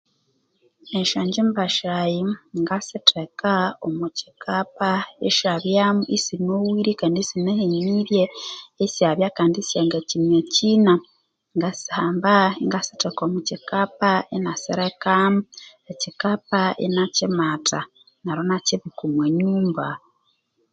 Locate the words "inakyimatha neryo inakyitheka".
16.85-19.01